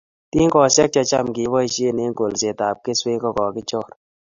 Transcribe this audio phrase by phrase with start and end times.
[0.31, 3.89] Tingoshek che cham keboishe eng' kolset ab keswek ko kokechor